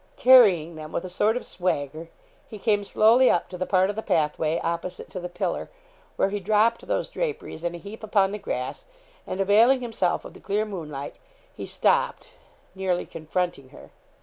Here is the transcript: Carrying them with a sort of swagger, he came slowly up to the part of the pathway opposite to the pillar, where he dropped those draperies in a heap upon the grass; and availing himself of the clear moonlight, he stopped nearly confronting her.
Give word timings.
Carrying 0.17 0.73
them 0.77 0.91
with 0.91 1.05
a 1.05 1.09
sort 1.09 1.37
of 1.37 1.45
swagger, 1.45 2.09
he 2.47 2.57
came 2.57 2.83
slowly 2.83 3.29
up 3.29 3.47
to 3.49 3.55
the 3.55 3.67
part 3.67 3.87
of 3.87 3.95
the 3.95 4.01
pathway 4.01 4.59
opposite 4.63 5.11
to 5.11 5.19
the 5.19 5.29
pillar, 5.29 5.69
where 6.15 6.31
he 6.31 6.39
dropped 6.39 6.87
those 6.87 7.07
draperies 7.07 7.63
in 7.63 7.75
a 7.75 7.77
heap 7.77 8.01
upon 8.01 8.31
the 8.31 8.39
grass; 8.39 8.87
and 9.27 9.39
availing 9.39 9.81
himself 9.81 10.25
of 10.25 10.33
the 10.33 10.39
clear 10.39 10.65
moonlight, 10.65 11.17
he 11.55 11.67
stopped 11.67 12.31
nearly 12.73 13.05
confronting 13.05 13.69
her. 13.69 13.91